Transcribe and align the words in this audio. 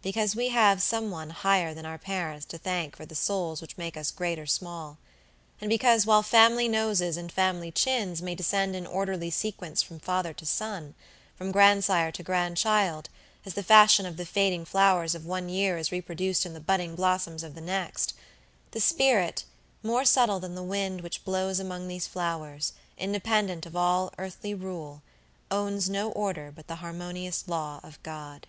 Because 0.00 0.34
we 0.34 0.48
have 0.48 0.80
Some 0.80 1.10
One 1.10 1.28
higher 1.28 1.74
than 1.74 1.84
our 1.84 1.98
parents 1.98 2.46
to 2.46 2.56
thank 2.56 2.96
for 2.96 3.04
the 3.04 3.14
souls 3.14 3.60
which 3.60 3.76
make 3.76 3.98
us 3.98 4.10
great 4.10 4.38
or 4.38 4.46
small; 4.46 4.96
and 5.60 5.68
because, 5.68 6.06
while 6.06 6.22
family 6.22 6.68
noses 6.68 7.18
and 7.18 7.30
family 7.30 7.70
chins 7.70 8.22
may 8.22 8.34
descend 8.34 8.74
in 8.74 8.86
orderly 8.86 9.30
sequence 9.30 9.82
from 9.82 9.98
father 10.00 10.32
to 10.32 10.46
son, 10.46 10.94
from 11.36 11.52
grandsire 11.52 12.10
to 12.12 12.22
grandchild, 12.22 13.10
as 13.44 13.52
the 13.52 13.62
fashion 13.62 14.06
of 14.06 14.16
the 14.16 14.24
fading 14.24 14.64
flowers 14.64 15.14
of 15.14 15.26
one 15.26 15.50
year 15.50 15.76
is 15.76 15.92
reproduced 15.92 16.46
in 16.46 16.54
the 16.54 16.60
budding 16.60 16.94
blossoms 16.94 17.42
of 17.42 17.54
the 17.54 17.60
next, 17.60 18.14
the 18.70 18.80
spirit, 18.80 19.44
more 19.82 20.06
subtle 20.06 20.40
than 20.40 20.54
the 20.54 20.62
wind 20.62 21.02
which 21.02 21.26
blows 21.26 21.60
among 21.60 21.88
those 21.88 22.06
flowers, 22.06 22.72
independent 22.96 23.66
of 23.66 23.76
all 23.76 24.14
earthly 24.16 24.54
rule, 24.54 25.02
owns 25.50 25.90
no 25.90 26.10
order 26.12 26.50
but 26.50 26.68
the 26.68 26.76
harmonious 26.76 27.44
law 27.46 27.80
of 27.82 28.02
God. 28.02 28.46